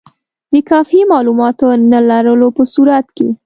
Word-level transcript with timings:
د 0.51 0.53
کافي 0.69 0.99
معلوماتو 1.11 1.67
نه 1.91 1.99
لرلو 2.09 2.47
په 2.57 2.63
صورت 2.73 3.07
کې. 3.17 3.27